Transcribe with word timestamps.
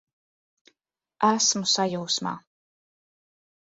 Esmu 1.29 1.71
sajūsmā! 1.77 2.37